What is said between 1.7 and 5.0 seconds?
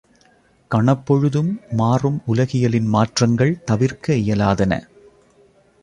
மாறும் உலகியலின் மாற்றங்கள் தவிர்க்க இயலாதன.